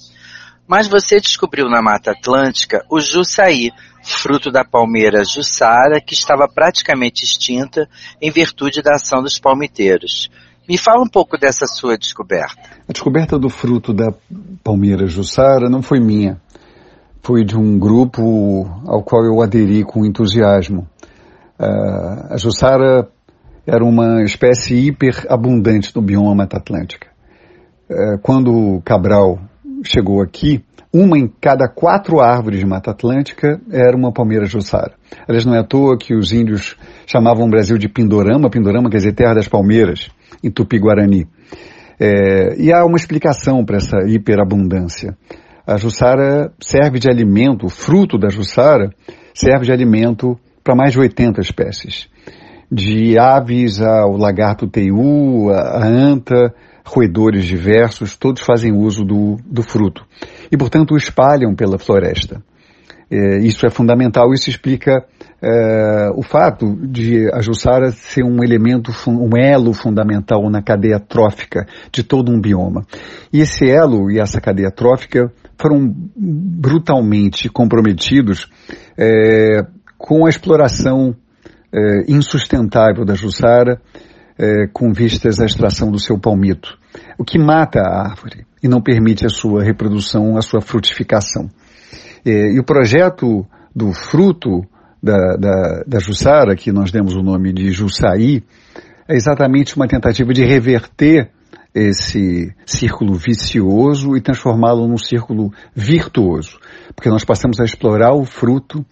Mas 0.73 0.89
você 0.89 1.21
descobriu 1.21 1.69
na 1.69 1.83
Mata 1.83 2.13
Atlântica 2.13 2.83
o 2.89 2.99
Jussaí, 2.99 3.71
fruto 4.03 4.51
da 4.51 4.65
palmeira 4.65 5.23
Jussara, 5.23 6.01
que 6.01 6.15
estava 6.15 6.49
praticamente 6.49 7.25
extinta 7.25 7.87
em 8.23 8.31
virtude 8.31 8.81
da 8.81 8.95
ação 8.95 9.23
dos 9.23 9.39
palmiteiros. 9.39 10.31
Me 10.67 10.79
fala 10.79 11.03
um 11.03 11.07
pouco 11.07 11.37
dessa 11.37 11.67
sua 11.67 11.99
descoberta. 11.99 12.63
A 12.89 12.91
descoberta 12.91 13.39
do 13.39 13.51
fruto 13.51 13.93
da 13.93 14.15
palmeira 14.65 15.07
Jussara 15.07 15.69
não 15.69 15.83
foi 15.83 16.01
minha. 16.01 16.41
Foi 17.21 17.45
de 17.45 17.55
um 17.55 17.79
grupo 17.79 18.23
ao 18.87 19.03
qual 19.03 19.27
eu 19.27 19.43
aderi 19.43 19.85
com 19.85 20.07
entusiasmo. 20.07 20.89
Uh, 21.61 22.33
a 22.33 22.37
Jussara 22.39 23.11
era 23.67 23.85
uma 23.85 24.23
espécie 24.23 24.87
hiper 24.87 25.27
abundante 25.29 25.95
no 25.95 26.01
bioma 26.01 26.35
Mata 26.35 26.57
Atlântica. 26.57 27.09
Uh, 27.91 28.19
quando 28.23 28.81
Cabral 28.87 29.39
chegou 29.85 30.23
aqui, 30.23 30.65
uma 30.93 31.19
em 31.19 31.27
cada 31.41 31.69
quatro 31.69 32.21
árvores 32.21 32.61
de 32.61 32.67
Mata 32.67 32.91
Atlântica 32.91 33.61
era 33.71 33.97
uma 33.97 34.13
palmeira 34.13 34.45
jussara. 34.45 34.93
Aliás, 35.27 35.47
não 35.47 35.55
é 35.55 35.61
à 35.61 35.65
toa 35.65 35.97
que 35.97 36.15
os 36.15 36.33
índios 36.33 36.77
chamavam 37.07 37.47
o 37.47 37.51
Brasil 37.51 37.79
de 37.79 37.89
Pindorama, 37.89 38.51
Pindorama 38.51 38.91
quer 38.91 38.99
dizer 38.99 39.15
terra 39.15 39.35
das 39.35 39.49
palmeiras, 39.49 40.11
em 40.45 40.51
Tupi-Guarani. 40.51 41.27
É, 41.99 42.57
e 42.59 42.73
há 42.73 42.85
uma 42.85 42.97
explicação 42.97 43.65
para 43.65 43.79
essa 43.79 43.97
hiperabundância. 44.07 45.17
A 45.67 45.77
jussara 45.77 46.53
serve 46.61 46.99
de 46.99 47.09
alimento, 47.09 47.67
o 47.67 47.71
fruto 47.71 48.19
da 48.19 48.29
jussara 48.29 48.91
serve 49.33 49.65
de 49.65 49.73
alimento 49.73 50.39
para 50.63 50.75
mais 50.75 50.93
de 50.93 51.01
80 51.01 51.41
espécies. 51.41 52.09
De 52.75 53.19
aves 53.19 53.83
ao 53.83 54.17
lagarto 54.17 54.67
teiu, 54.67 55.51
a 55.51 55.87
anta, 55.87 56.55
roedores 56.83 57.45
diversos, 57.45 58.17
todos 58.17 58.41
fazem 58.41 58.73
uso 58.73 59.05
do, 59.05 59.37
do 59.45 59.63
fruto. 59.63 60.07
E, 60.51 60.57
portanto, 60.57 60.93
o 60.95 60.97
espalham 60.97 61.55
pela 61.55 61.79
floresta. 61.79 62.43
É, 63.11 63.37
isso 63.41 63.67
é 63.67 63.71
fundamental, 63.71 64.33
isso 64.33 64.49
explica 64.49 65.05
é, 65.43 66.11
o 66.17 66.23
fato 66.23 66.75
de 66.87 67.29
a 67.31 67.43
Jussara 67.43 67.91
ser 67.91 68.25
um 68.25 68.43
elemento, 68.43 68.91
um 69.07 69.37
elo 69.37 69.75
fundamental 69.75 70.49
na 70.49 70.63
cadeia 70.63 70.99
trófica 70.99 71.67
de 71.93 72.03
todo 72.03 72.33
um 72.33 72.41
bioma. 72.41 72.87
E 73.31 73.41
esse 73.41 73.69
elo 73.69 74.11
e 74.11 74.19
essa 74.19 74.41
cadeia 74.41 74.71
trófica 74.71 75.31
foram 75.61 75.95
brutalmente 76.17 77.51
comprometidos 77.51 78.49
é, 78.97 79.67
com 79.99 80.25
a 80.25 80.31
exploração 80.31 81.15
é, 81.73 82.05
insustentável 82.09 83.05
da 83.05 83.15
Jussara, 83.15 83.81
é, 84.39 84.67
com 84.73 84.93
vistas 84.93 85.41
à 85.41 85.45
extração 85.45 85.91
do 85.91 85.99
seu 85.99 86.19
palmito, 86.19 86.79
o 87.19 87.25
que 87.25 87.39
mata 87.39 87.81
a 87.81 88.11
árvore 88.11 88.47
e 88.63 88.69
não 88.69 88.81
permite 88.81 89.27
a 89.27 89.29
sua 89.29 89.63
reprodução, 89.63 90.37
a 90.37 90.43
sua 90.43 90.61
frutificação. 90.61 91.49
É, 92.25 92.53
e 92.53 92.59
o 92.59 92.65
projeto 92.65 93.47
do 93.75 93.93
fruto 93.93 94.65
da, 95.03 95.37
da, 95.37 95.85
da 95.87 95.99
Jussara, 95.99 96.55
que 96.55 96.71
nós 96.71 96.93
demos 96.93 97.15
o 97.15 97.23
nome 97.23 97.53
de 97.53 97.73
Jussaí, 97.73 98.43
é 99.09 99.17
exatamente 99.17 99.75
uma 99.75 99.89
tentativa 99.89 100.33
de 100.33 100.45
reverter 100.45 101.31
esse 101.75 102.55
círculo 102.67 103.15
vicioso 103.15 104.17
e 104.17 104.21
transformá-lo 104.21 104.87
num 104.87 104.99
círculo 104.99 105.53
virtuoso. 105.75 106.59
Porque 106.95 107.09
nós 107.09 107.25
passamos 107.25 107.61
a 107.61 107.65
explorar 107.65 108.15
o 108.15 108.25
fruto 108.25 108.85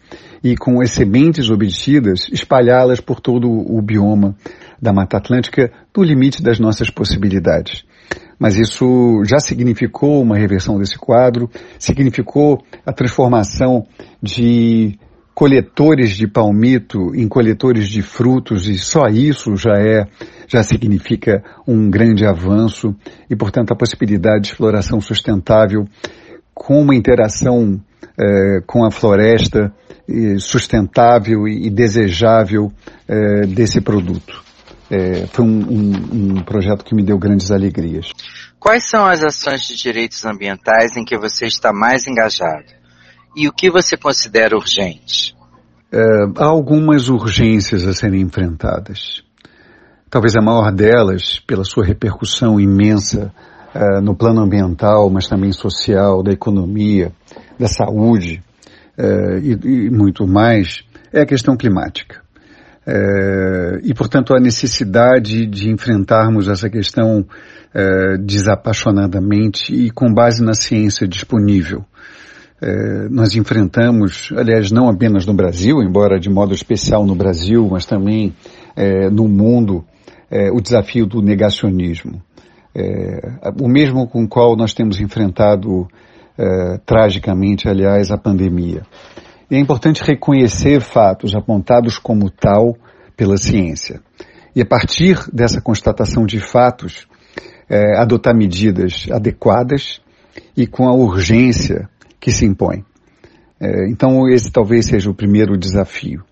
e, 0.42 0.56
com 0.56 0.80
as 0.80 0.90
sementes 0.90 1.50
obtidas, 1.50 2.28
espalhá-las 2.32 3.00
por 3.00 3.20
todo 3.20 3.48
o 3.48 3.80
bioma 3.82 4.34
da 4.80 4.92
Mata 4.92 5.18
Atlântica 5.18 5.70
no 5.94 6.02
limite 6.02 6.42
das 6.42 6.58
nossas 6.58 6.90
possibilidades 6.90 7.84
mas 8.40 8.56
isso 8.56 9.22
já 9.26 9.38
significou 9.38 10.22
uma 10.22 10.38
reversão 10.38 10.78
desse 10.78 10.96
quadro, 10.96 11.50
significou 11.78 12.64
a 12.86 12.92
transformação 12.92 13.86
de 14.22 14.98
coletores 15.34 16.10
de 16.10 16.26
palmito 16.26 17.14
em 17.14 17.28
coletores 17.28 17.88
de 17.88 18.02
frutos 18.02 18.68
e 18.68 18.78
só 18.78 19.06
isso 19.06 19.56
já 19.56 19.78
é 19.78 20.06
já 20.46 20.62
significa 20.62 21.42
um 21.66 21.88
grande 21.88 22.26
avanço 22.26 22.94
e 23.28 23.36
portanto 23.36 23.72
a 23.72 23.76
possibilidade 23.76 24.42
de 24.42 24.48
exploração 24.48 25.00
sustentável 25.00 25.86
com 26.52 26.82
uma 26.82 26.94
interação 26.94 27.80
é, 28.18 28.60
com 28.66 28.84
a 28.84 28.90
floresta 28.90 29.72
sustentável 30.38 31.46
e 31.46 31.70
desejável 31.70 32.72
é, 33.06 33.46
desse 33.46 33.80
produto. 33.80 34.42
É, 34.90 35.26
foi 35.28 35.44
um, 35.44 35.60
um, 35.60 36.38
um 36.38 36.42
projeto 36.42 36.84
que 36.84 36.94
me 36.96 37.04
deu 37.04 37.16
grandes 37.16 37.52
alegrias. 37.52 38.10
Quais 38.58 38.88
são 38.90 39.06
as 39.06 39.22
ações 39.22 39.62
de 39.62 39.76
direitos 39.76 40.24
ambientais 40.24 40.96
em 40.96 41.04
que 41.04 41.16
você 41.16 41.46
está 41.46 41.72
mais 41.72 42.08
engajado? 42.08 42.79
E 43.36 43.46
o 43.48 43.52
que 43.52 43.70
você 43.70 43.96
considera 43.96 44.56
urgente? 44.56 45.34
É, 45.92 45.98
há 46.36 46.46
algumas 46.46 47.08
urgências 47.08 47.86
a 47.86 47.92
serem 47.92 48.20
enfrentadas. 48.20 49.22
Talvez 50.08 50.34
a 50.36 50.42
maior 50.42 50.72
delas, 50.72 51.38
pela 51.46 51.62
sua 51.62 51.84
repercussão 51.84 52.58
imensa 52.58 53.32
uh, 53.72 54.00
no 54.00 54.16
plano 54.16 54.40
ambiental, 54.40 55.08
mas 55.08 55.28
também 55.28 55.52
social, 55.52 56.20
da 56.20 56.32
economia, 56.32 57.12
da 57.56 57.68
saúde 57.68 58.42
uh, 58.98 59.38
e, 59.38 59.86
e, 59.86 59.90
muito 59.90 60.26
mais, 60.26 60.82
é 61.12 61.20
a 61.20 61.26
questão 61.26 61.56
climática. 61.56 62.20
E, 63.84 63.94
portanto, 63.94 64.34
a 64.34 64.40
necessidade 64.40 65.46
de 65.46 65.70
enfrentarmos 65.70 66.48
essa 66.48 66.68
questão 66.68 67.24
desapaixonadamente 68.24 69.72
e 69.72 69.92
com 69.92 70.12
base 70.12 70.42
na 70.42 70.54
ciência 70.54 71.06
disponível. 71.06 71.84
Nós 73.10 73.34
enfrentamos, 73.34 74.30
aliás, 74.36 74.70
não 74.70 74.88
apenas 74.88 75.24
no 75.24 75.32
Brasil, 75.32 75.82
embora 75.82 76.20
de 76.20 76.28
modo 76.28 76.54
especial 76.54 77.06
no 77.06 77.14
Brasil, 77.14 77.66
mas 77.70 77.86
também 77.86 78.34
no 79.10 79.26
mundo, 79.26 79.84
o 80.52 80.60
desafio 80.60 81.06
do 81.06 81.22
negacionismo 81.22 82.22
é, 82.74 83.20
o 83.60 83.68
mesmo 83.68 84.06
com 84.06 84.24
o 84.24 84.28
qual 84.28 84.56
nós 84.56 84.72
temos 84.72 85.00
enfrentado 85.00 85.88
é, 86.38 86.78
tragicamente, 86.86 87.68
aliás, 87.68 88.10
a 88.10 88.18
pandemia. 88.18 88.82
E 89.50 89.56
é 89.56 89.58
importante 89.58 90.02
reconhecer 90.02 90.80
fatos 90.80 91.34
apontados 91.34 91.98
como 91.98 92.30
tal 92.30 92.76
pela 93.16 93.36
ciência. 93.36 94.00
E 94.54 94.62
a 94.62 94.66
partir 94.66 95.18
dessa 95.32 95.60
constatação 95.60 96.24
de 96.24 96.38
fatos, 96.38 97.06
é, 97.68 97.98
adotar 97.98 98.34
medidas 98.34 99.06
adequadas 99.10 100.00
e 100.56 100.66
com 100.66 100.88
a 100.88 100.94
urgência 100.94 101.88
que 102.20 102.30
se 102.30 102.44
impõe. 102.44 102.84
É, 103.60 103.88
então, 103.88 104.28
esse 104.28 104.50
talvez 104.50 104.86
seja 104.86 105.10
o 105.10 105.14
primeiro 105.14 105.56
desafio. 105.56 106.22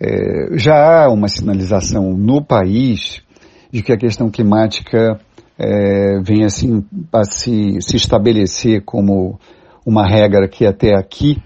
É, 0.00 0.58
já 0.58 1.04
há 1.04 1.10
uma 1.10 1.28
sinalização 1.28 2.12
no 2.16 2.44
país 2.44 3.22
de 3.70 3.82
que 3.82 3.92
a 3.92 3.96
questão 3.96 4.30
climática 4.30 5.20
é, 5.58 6.20
vem 6.20 6.44
assim 6.44 6.84
a 7.12 7.24
se, 7.24 7.80
se 7.80 7.96
estabelecer 7.96 8.82
como 8.84 9.38
uma 9.86 10.06
regra 10.06 10.48
que 10.48 10.66
até 10.66 10.94
aqui 10.94 11.40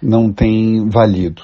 não 0.00 0.32
tem 0.32 0.88
valido. 0.88 1.42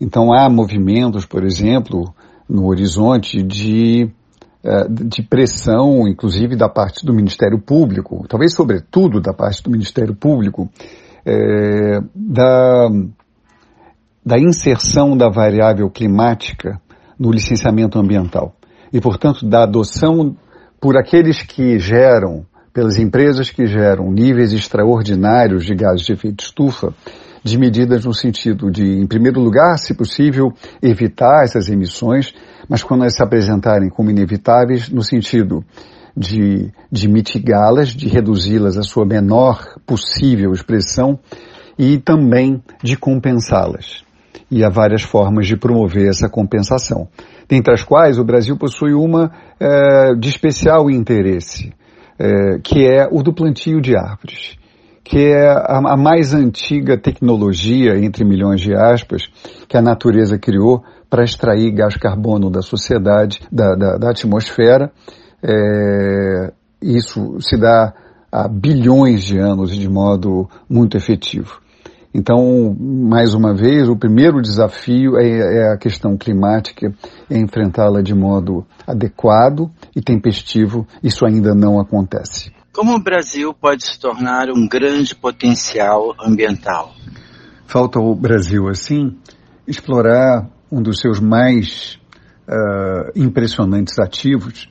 Então 0.00 0.32
há 0.32 0.48
movimentos, 0.48 1.26
por 1.26 1.44
exemplo, 1.44 2.04
no 2.48 2.66
horizonte 2.68 3.42
de, 3.42 4.08
de 4.90 5.22
pressão, 5.22 6.08
inclusive 6.08 6.56
da 6.56 6.68
parte 6.68 7.06
do 7.06 7.14
Ministério 7.14 7.60
Público, 7.60 8.26
talvez 8.28 8.54
sobretudo 8.54 9.20
da 9.20 9.32
parte 9.32 9.62
do 9.62 9.70
Ministério 9.70 10.14
Público, 10.14 10.68
é, 11.24 12.00
da, 12.14 12.88
da 14.24 14.38
inserção 14.38 15.16
da 15.16 15.28
variável 15.28 15.88
climática 15.88 16.80
no 17.18 17.30
licenciamento 17.30 17.98
ambiental. 17.98 18.54
E, 18.92 19.00
portanto, 19.00 19.46
da 19.46 19.62
adoção 19.62 20.36
por 20.80 20.96
aqueles 20.96 21.42
que 21.42 21.78
geram, 21.78 22.44
pelas 22.72 22.98
empresas 22.98 23.50
que 23.50 23.66
geram 23.66 24.10
níveis 24.10 24.52
extraordinários 24.52 25.64
de 25.64 25.74
gases 25.74 26.06
de 26.06 26.12
efeito 26.12 26.42
estufa, 26.42 26.94
de 27.48 27.58
medidas 27.58 28.04
no 28.04 28.12
sentido 28.12 28.70
de, 28.70 28.84
em 28.84 29.06
primeiro 29.06 29.40
lugar, 29.40 29.78
se 29.78 29.94
possível, 29.94 30.52
evitar 30.82 31.44
essas 31.44 31.68
emissões, 31.68 32.34
mas 32.68 32.82
quando 32.82 33.02
elas 33.02 33.14
se 33.14 33.22
apresentarem 33.22 33.88
como 33.88 34.10
inevitáveis, 34.10 34.88
no 34.88 35.02
sentido 35.02 35.64
de, 36.16 36.70
de 36.90 37.08
mitigá-las, 37.08 37.88
de 37.90 38.08
reduzi-las 38.08 38.76
à 38.76 38.82
sua 38.82 39.06
menor 39.06 39.78
possível 39.86 40.52
expressão 40.52 41.18
e 41.78 41.98
também 41.98 42.62
de 42.82 42.96
compensá-las. 42.96 44.02
E 44.50 44.64
há 44.64 44.68
várias 44.68 45.02
formas 45.02 45.46
de 45.46 45.56
promover 45.56 46.08
essa 46.08 46.28
compensação 46.28 47.08
dentre 47.48 47.72
as 47.72 47.82
quais 47.82 48.18
o 48.18 48.24
Brasil 48.24 48.56
possui 48.56 48.92
uma 48.92 49.32
é, 49.58 50.14
de 50.14 50.28
especial 50.28 50.90
interesse, 50.90 51.72
é, 52.18 52.58
que 52.62 52.86
é 52.86 53.08
o 53.10 53.22
do 53.22 53.32
plantio 53.32 53.80
de 53.80 53.96
árvores, 53.96 54.56
que 55.08 55.18
é 55.18 55.48
a, 55.48 55.78
a, 55.78 55.96
mais 55.96 56.34
antiga 56.34 56.98
tecnologia, 56.98 57.98
entre 57.98 58.26
milhões 58.26 58.60
de 58.60 58.74
aspas, 58.74 59.22
que 59.66 59.74
a 59.74 59.80
natureza 59.80 60.38
criou 60.38 60.84
para 61.08 61.24
extrair 61.24 61.70
gás 61.72 61.96
carbono 61.96 62.50
da 62.50 62.60
sociedade, 62.60 63.40
da, 63.50 63.74
da, 63.74 63.96
da 63.96 64.10
atmosfera. 64.10 64.92
É, 65.42 66.52
isso 66.82 67.40
se 67.40 67.56
dá 67.56 67.94
há 68.30 68.46
bilhões 68.48 69.24
de 69.24 69.38
anos 69.38 69.74
de 69.74 69.88
modo 69.88 70.46
muito 70.68 70.98
efetivo. 70.98 71.58
Então, 72.12 72.76
mais 72.78 73.32
uma 73.32 73.54
vez, 73.54 73.88
o 73.88 73.96
primeiro 73.96 74.42
desafio 74.42 75.18
é, 75.18 75.28
é 75.58 75.72
a 75.72 75.78
questão 75.78 76.18
climática, 76.18 76.92
é 77.30 77.38
enfrentá-la 77.38 78.02
de 78.02 78.14
modo 78.14 78.66
adequado 78.86 79.70
e 79.96 80.02
tempestivo. 80.02 80.86
Isso 81.02 81.24
ainda 81.24 81.54
não 81.54 81.80
acontece. 81.80 82.57
Como 82.78 82.94
o 82.94 83.02
Brasil 83.02 83.52
pode 83.52 83.84
se 83.84 83.98
tornar 83.98 84.50
um 84.50 84.68
grande 84.68 85.12
potencial 85.12 86.14
ambiental? 86.24 86.94
Falta 87.66 87.98
ao 87.98 88.14
Brasil, 88.14 88.68
assim, 88.68 89.16
explorar 89.66 90.48
um 90.70 90.80
dos 90.80 91.00
seus 91.00 91.18
mais 91.18 91.98
uh, 92.46 93.10
impressionantes 93.16 93.98
ativos, 93.98 94.70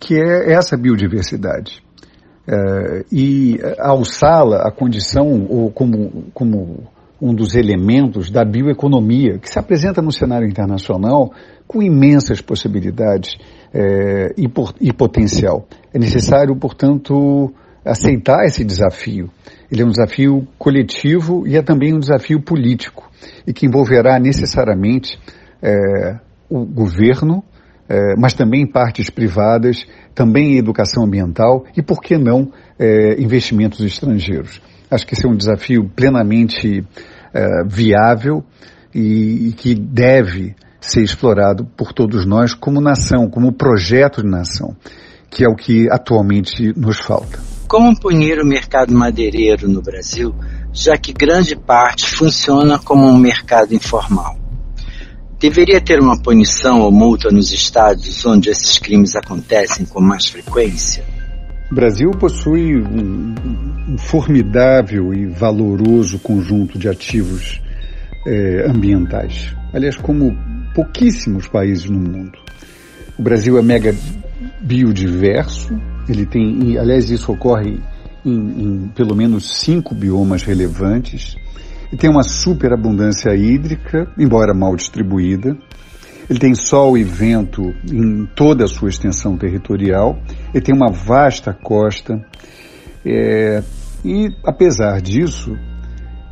que 0.00 0.16
é 0.16 0.54
essa 0.54 0.76
biodiversidade. 0.76 1.80
Uh, 2.48 3.06
e 3.12 3.60
alçá-la 3.78 4.66
à 4.66 4.72
condição 4.72 5.46
ou 5.48 5.70
como, 5.70 6.24
como 6.34 6.90
um 7.22 7.32
dos 7.32 7.54
elementos 7.54 8.28
da 8.28 8.44
bioeconomia 8.44 9.38
que 9.38 9.48
se 9.48 9.58
apresenta 9.60 10.02
no 10.02 10.10
cenário 10.10 10.48
internacional 10.48 11.32
com 11.64 11.80
imensas 11.80 12.40
possibilidades 12.40 13.36
uh, 13.76 14.32
e, 14.36 14.48
por, 14.48 14.74
e 14.80 14.92
potencial. 14.92 15.68
É 15.92 15.98
necessário, 15.98 16.56
portanto, 16.56 17.52
aceitar 17.84 18.44
esse 18.44 18.64
desafio. 18.64 19.30
Ele 19.70 19.82
é 19.82 19.84
um 19.84 19.90
desafio 19.90 20.48
coletivo 20.58 21.46
e 21.46 21.56
é 21.56 21.62
também 21.62 21.94
um 21.94 21.98
desafio 21.98 22.40
político 22.40 23.10
e 23.46 23.52
que 23.52 23.66
envolverá 23.66 24.18
necessariamente 24.18 25.18
uh, 25.62 26.18
o 26.48 26.64
governo, 26.64 27.42
mas 28.18 28.34
também 28.34 28.66
partes 28.66 29.10
privadas 29.10 29.86
também 30.16 30.56
educação 30.56 31.04
ambiental 31.04 31.66
e, 31.76 31.82
por 31.82 32.00
que 32.00 32.16
não, 32.16 32.50
é, 32.78 33.20
investimentos 33.20 33.80
estrangeiros. 33.80 34.62
Acho 34.90 35.06
que 35.06 35.14
esse 35.14 35.26
é 35.26 35.28
um 35.28 35.36
desafio 35.36 35.88
plenamente 35.94 36.82
é, 37.34 37.64
viável 37.68 38.42
e, 38.94 39.48
e 39.48 39.52
que 39.52 39.74
deve 39.74 40.56
ser 40.86 41.02
explorado 41.02 41.64
por 41.76 41.92
todos 41.92 42.24
nós 42.24 42.54
como 42.54 42.80
nação, 42.80 43.28
como 43.28 43.52
projeto 43.52 44.22
de 44.22 44.28
nação, 44.28 44.76
que 45.30 45.44
é 45.44 45.48
o 45.48 45.56
que 45.56 45.90
atualmente 45.90 46.72
nos 46.76 46.98
falta. 46.98 47.38
Como 47.68 47.98
punir 47.98 48.38
o 48.38 48.46
mercado 48.46 48.94
madeireiro 48.94 49.68
no 49.68 49.82
Brasil, 49.82 50.34
já 50.72 50.96
que 50.96 51.12
grande 51.12 51.56
parte 51.56 52.08
funciona 52.08 52.78
como 52.78 53.06
um 53.06 53.18
mercado 53.18 53.74
informal? 53.74 54.36
Deveria 55.38 55.80
ter 55.80 56.00
uma 56.00 56.16
punição 56.16 56.80
ou 56.80 56.92
multa 56.92 57.30
nos 57.30 57.52
estados 57.52 58.24
onde 58.24 58.48
esses 58.48 58.78
crimes 58.78 59.16
acontecem 59.16 59.84
com 59.84 60.00
mais 60.00 60.26
frequência? 60.26 61.04
O 61.70 61.74
Brasil 61.74 62.10
possui 62.12 62.76
um, 62.76 63.34
um 63.88 63.98
formidável 63.98 65.12
e 65.12 65.26
valoroso 65.26 66.20
conjunto 66.20 66.78
de 66.78 66.88
ativos 66.88 67.60
eh, 68.26 68.64
ambientais. 68.70 69.54
Aliás, 69.74 69.96
como 69.96 70.34
pouquíssimos 70.76 71.48
países 71.48 71.88
no 71.88 71.98
mundo. 71.98 72.38
O 73.18 73.22
Brasil 73.22 73.58
é 73.58 73.62
mega 73.62 73.94
biodiverso, 74.60 75.72
ele 76.06 76.26
tem, 76.26 76.76
aliás, 76.78 77.10
isso 77.10 77.32
ocorre 77.32 77.80
em, 78.22 78.34
em 78.34 78.88
pelo 78.94 79.16
menos 79.16 79.58
cinco 79.58 79.94
biomas 79.94 80.42
relevantes 80.42 81.34
e 81.90 81.96
tem 81.96 82.10
uma 82.10 82.22
superabundância 82.22 83.34
hídrica, 83.34 84.06
embora 84.18 84.52
mal 84.52 84.76
distribuída. 84.76 85.56
Ele 86.28 86.38
tem 86.38 86.54
sol 86.54 86.98
e 86.98 87.04
vento 87.04 87.72
em 87.90 88.26
toda 88.34 88.64
a 88.64 88.68
sua 88.68 88.90
extensão 88.90 89.38
territorial. 89.38 90.18
Ele 90.52 90.62
tem 90.62 90.74
uma 90.74 90.90
vasta 90.90 91.54
costa. 91.54 92.20
É, 93.04 93.62
e, 94.04 94.28
apesar 94.44 95.00
disso, 95.00 95.56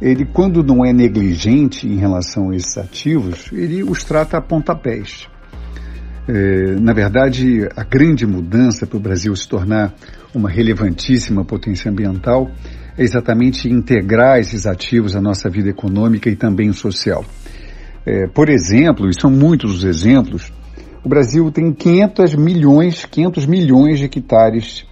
ele, 0.04 0.26
quando 0.26 0.62
não 0.62 0.84
é 0.84 0.92
negligente 0.92 1.88
em 1.88 1.96
relação 1.96 2.50
a 2.50 2.54
esses 2.54 2.76
ativos, 2.76 3.50
ele 3.50 3.82
os 3.82 4.04
trata 4.04 4.36
a 4.36 4.42
pontapés. 4.42 5.26
É, 6.28 6.78
na 6.78 6.92
verdade, 6.92 7.66
a 7.74 7.82
grande 7.84 8.26
mudança 8.26 8.86
para 8.86 8.98
o 8.98 9.00
Brasil 9.00 9.34
se 9.34 9.48
tornar 9.48 9.94
uma 10.34 10.50
relevantíssima 10.50 11.42
potência 11.42 11.90
ambiental 11.90 12.50
é 12.98 13.02
exatamente 13.02 13.66
integrar 13.66 14.38
esses 14.38 14.66
ativos 14.66 15.16
à 15.16 15.22
nossa 15.22 15.48
vida 15.48 15.70
econômica 15.70 16.28
e 16.28 16.36
também 16.36 16.70
social. 16.74 17.24
É, 18.04 18.26
por 18.26 18.50
exemplo, 18.50 19.08
e 19.08 19.18
são 19.18 19.30
muitos 19.30 19.78
os 19.78 19.84
exemplos, 19.84 20.52
o 21.02 21.08
Brasil 21.08 21.50
tem 21.50 21.72
500 21.72 22.34
milhões, 22.34 23.06
500 23.06 23.46
milhões 23.46 23.98
de 24.00 24.04
hectares 24.04 24.84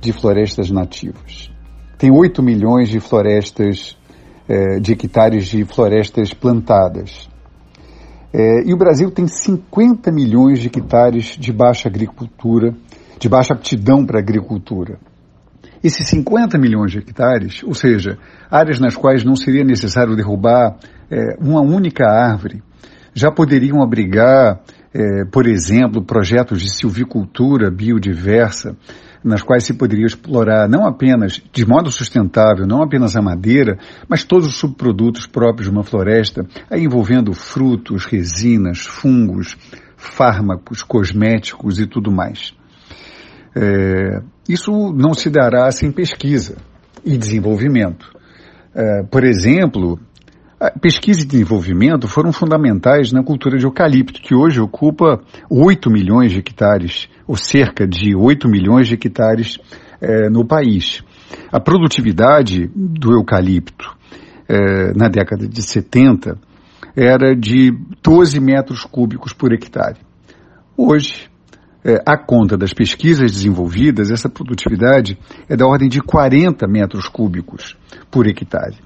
de 0.00 0.14
florestas 0.14 0.70
nativas. 0.70 1.50
Tem 1.98 2.10
8 2.10 2.42
milhões 2.42 2.88
de 2.88 3.00
florestas, 3.00 3.96
é, 4.48 4.78
de 4.78 4.92
hectares 4.92 5.46
de 5.46 5.64
florestas 5.64 6.32
plantadas. 6.32 7.28
É, 8.32 8.68
e 8.68 8.72
o 8.72 8.76
Brasil 8.76 9.10
tem 9.10 9.26
50 9.26 10.10
milhões 10.12 10.60
de 10.60 10.68
hectares 10.68 11.36
de 11.38 11.52
baixa 11.52 11.88
agricultura, 11.88 12.74
de 13.18 13.28
baixa 13.28 13.54
aptidão 13.54 14.04
para 14.04 14.18
agricultura. 14.18 14.98
Esses 15.82 16.08
50 16.08 16.58
milhões 16.58 16.92
de 16.92 16.98
hectares, 16.98 17.62
ou 17.62 17.74
seja, 17.74 18.18
áreas 18.50 18.80
nas 18.80 18.96
quais 18.96 19.24
não 19.24 19.36
seria 19.36 19.64
necessário 19.64 20.16
derrubar 20.16 20.76
é, 21.10 21.36
uma 21.40 21.60
única 21.60 22.04
árvore, 22.06 22.62
já 23.14 23.30
poderiam 23.30 23.82
abrigar, 23.82 24.60
por 25.32 25.46
exemplo, 25.46 26.04
projetos 26.04 26.60
de 26.60 26.70
silvicultura 26.70 27.70
biodiversa, 27.70 28.76
nas 29.26 29.42
quais 29.42 29.64
se 29.64 29.74
poderia 29.74 30.06
explorar 30.06 30.68
não 30.68 30.86
apenas 30.86 31.42
de 31.52 31.66
modo 31.66 31.90
sustentável, 31.90 32.66
não 32.66 32.82
apenas 32.82 33.16
a 33.16 33.20
madeira, 33.20 33.76
mas 34.08 34.22
todos 34.22 34.46
os 34.46 34.56
subprodutos 34.56 35.26
próprios 35.26 35.68
de 35.68 35.72
uma 35.72 35.82
floresta, 35.82 36.46
envolvendo 36.70 37.32
frutos, 37.32 38.04
resinas, 38.04 38.86
fungos, 38.86 39.56
fármacos, 39.96 40.82
cosméticos 40.82 41.80
e 41.80 41.86
tudo 41.86 42.12
mais. 42.12 42.54
É, 43.54 44.20
isso 44.48 44.70
não 44.92 45.12
se 45.12 45.28
dará 45.28 45.70
sem 45.72 45.90
pesquisa 45.90 46.56
e 47.04 47.18
desenvolvimento. 47.18 48.12
É, 48.74 49.02
por 49.02 49.24
exemplo, 49.24 49.98
pesquisa 50.80 51.22
e 51.22 51.26
desenvolvimento 51.26 52.08
foram 52.08 52.32
fundamentais 52.32 53.12
na 53.12 53.22
cultura 53.22 53.58
de 53.58 53.64
eucalipto, 53.64 54.20
que 54.20 54.34
hoje 54.34 54.60
ocupa 54.60 55.20
8 55.50 55.90
milhões 55.90 56.32
de 56.32 56.38
hectares, 56.38 57.08
ou 57.26 57.36
cerca 57.36 57.86
de 57.86 58.16
8 58.16 58.48
milhões 58.48 58.88
de 58.88 58.94
hectares 58.94 59.58
é, 60.00 60.30
no 60.30 60.46
país. 60.46 61.02
A 61.52 61.60
produtividade 61.60 62.70
do 62.74 63.12
eucalipto 63.12 63.96
é, 64.48 64.92
na 64.94 65.08
década 65.08 65.46
de 65.46 65.62
70 65.62 66.38
era 66.96 67.34
de 67.36 67.72
12 68.02 68.40
metros 68.40 68.84
cúbicos 68.84 69.34
por 69.34 69.52
hectare. 69.52 69.98
Hoje, 70.76 71.28
é, 71.84 72.02
à 72.06 72.16
conta 72.16 72.56
das 72.56 72.72
pesquisas 72.72 73.30
desenvolvidas, 73.30 74.10
essa 74.10 74.28
produtividade 74.28 75.18
é 75.48 75.56
da 75.56 75.66
ordem 75.66 75.88
de 75.88 76.00
40 76.00 76.66
metros 76.66 77.08
cúbicos 77.08 77.76
por 78.10 78.26
hectare. 78.26 78.76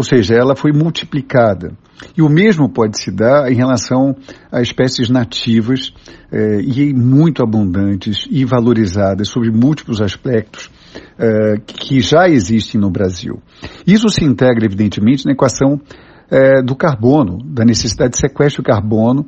Ou 0.00 0.04
seja, 0.04 0.34
ela 0.34 0.56
foi 0.56 0.72
multiplicada. 0.72 1.74
E 2.16 2.22
o 2.22 2.28
mesmo 2.30 2.70
pode 2.70 2.98
se 2.98 3.10
dar 3.10 3.52
em 3.52 3.54
relação 3.54 4.16
a 4.50 4.62
espécies 4.62 5.10
nativas 5.10 5.92
é, 6.32 6.58
e 6.62 6.94
muito 6.94 7.42
abundantes 7.42 8.26
e 8.30 8.42
valorizadas 8.46 9.28
sobre 9.28 9.50
múltiplos 9.50 10.00
aspectos 10.00 10.70
é, 11.18 11.56
que 11.66 12.00
já 12.00 12.30
existem 12.30 12.80
no 12.80 12.90
Brasil. 12.90 13.42
Isso 13.86 14.08
se 14.08 14.24
integra, 14.24 14.64
evidentemente, 14.64 15.26
na 15.26 15.32
equação 15.32 15.78
é, 16.30 16.62
do 16.62 16.74
carbono, 16.74 17.36
da 17.44 17.62
necessidade 17.62 18.12
de 18.12 18.20
sequestro 18.20 18.62
de 18.62 18.70
carbono 18.70 19.26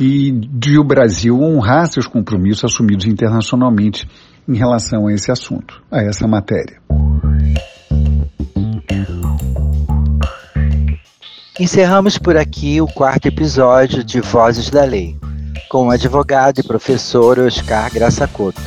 e 0.00 0.32
de 0.32 0.80
o 0.80 0.84
Brasil 0.84 1.40
honrar 1.40 1.86
seus 1.86 2.08
compromissos 2.08 2.64
assumidos 2.64 3.06
internacionalmente 3.06 4.04
em 4.48 4.56
relação 4.56 5.06
a 5.06 5.12
esse 5.12 5.30
assunto, 5.30 5.80
a 5.92 6.02
essa 6.02 6.26
matéria. 6.26 6.80
Encerramos 11.58 12.16
por 12.16 12.36
aqui 12.36 12.80
o 12.80 12.86
quarto 12.86 13.26
episódio 13.26 14.04
de 14.04 14.20
Vozes 14.20 14.70
da 14.70 14.84
Lei, 14.84 15.18
com 15.68 15.88
o 15.88 15.90
advogado 15.90 16.60
e 16.60 16.62
professor 16.62 17.36
Oscar 17.40 17.92
Graçacoto. 17.92 18.62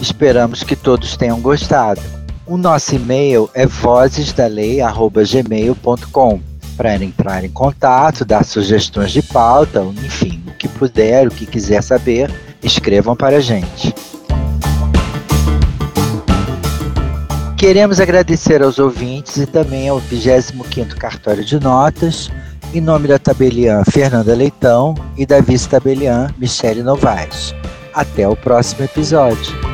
Esperamos 0.00 0.62
que 0.62 0.74
todos 0.74 1.14
tenham 1.14 1.38
gostado. 1.42 2.00
O 2.46 2.56
nosso 2.56 2.94
e-mail 2.94 3.50
é 3.52 3.66
vozesdalei.gmail.com 3.66 6.40
para 6.74 6.94
entrar 6.94 7.44
em 7.44 7.50
contato, 7.50 8.24
dar 8.24 8.46
sugestões 8.46 9.12
de 9.12 9.20
pauta, 9.20 9.82
enfim, 10.02 10.42
o 10.46 10.52
que 10.52 10.68
puder, 10.68 11.28
o 11.28 11.30
que 11.30 11.44
quiser 11.44 11.82
saber, 11.82 12.30
escrevam 12.62 13.14
para 13.14 13.36
a 13.36 13.40
gente. 13.40 13.94
Queremos 17.62 18.00
agradecer 18.00 18.60
aos 18.60 18.80
ouvintes 18.80 19.36
e 19.36 19.46
também 19.46 19.88
ao 19.88 20.00
25º 20.00 20.96
Cartório 20.96 21.44
de 21.44 21.60
Notas, 21.60 22.28
em 22.74 22.80
nome 22.80 23.06
da 23.06 23.20
tabeliã 23.20 23.84
Fernanda 23.84 24.34
Leitão 24.34 24.96
e 25.16 25.24
da 25.24 25.40
vice-tabeliã 25.40 26.26
Michele 26.38 26.82
Novaes. 26.82 27.54
Até 27.94 28.26
o 28.26 28.34
próximo 28.34 28.82
episódio. 28.82 29.71